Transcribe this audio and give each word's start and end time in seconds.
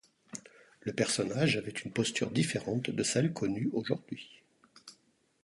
Le 0.79 0.93
personnage 0.93 1.57
avait 1.57 1.69
une 1.71 1.91
posture 1.91 2.31
différente 2.31 2.89
de 2.89 3.03
celle 3.03 3.33
connue 3.33 3.69
aujourd'hui. 3.71 4.41